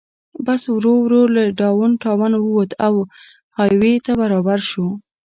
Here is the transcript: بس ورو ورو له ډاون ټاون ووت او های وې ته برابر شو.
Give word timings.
بس 0.45 0.61
ورو 0.75 0.93
ورو 1.03 1.21
له 1.35 1.43
ډاون 1.59 1.89
ټاون 2.03 2.31
ووت 2.39 2.71
او 2.87 2.95
های 3.57 3.71
وې 3.81 3.93
ته 4.05 4.11
برابر 4.21 4.59
شو. 4.69 4.87